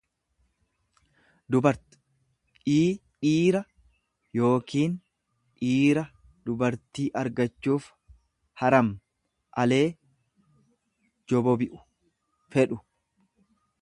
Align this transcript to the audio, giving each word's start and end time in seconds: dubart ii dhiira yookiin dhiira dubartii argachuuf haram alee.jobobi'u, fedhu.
dubart 1.55 1.89
ii 2.77 2.87
dhiira 3.25 3.59
yookiin 4.39 4.95
dhiira 5.61 6.03
dubartii 6.49 7.05
argachuuf 7.23 7.91
haram 8.63 8.89
alee.jobobi'u, 9.67 11.85
fedhu. 12.57 12.81